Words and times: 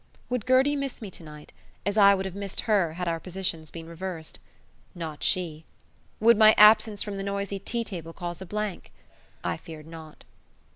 Would 0.29 0.47
Gertie 0.47 0.75
miss 0.75 0.99
me 0.99 1.11
tonight, 1.11 1.53
as 1.85 1.95
I 1.95 2.15
would 2.15 2.25
have 2.25 2.33
missed 2.33 2.61
her 2.61 2.93
had 2.93 3.07
our 3.07 3.19
positions 3.19 3.69
been 3.69 3.87
reversed? 3.87 4.39
Not 4.95 5.21
she. 5.21 5.63
Would 6.19 6.37
my 6.39 6.55
absence 6.57 7.03
from 7.03 7.17
the 7.17 7.23
noisy 7.23 7.59
tea 7.59 7.83
table 7.83 8.11
cause 8.11 8.41
a 8.41 8.47
blank? 8.47 8.91
I 9.43 9.57
feared 9.57 9.85
not. 9.85 10.23